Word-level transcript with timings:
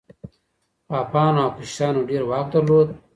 پاپانو 0.87 1.39
او 1.45 1.49
کشیشانو 1.57 2.07
ډېر 2.09 2.23
واک 2.29 2.45
درلود. 2.53 2.87